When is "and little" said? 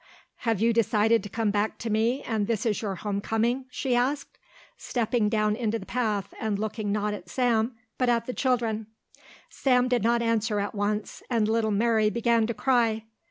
11.29-11.69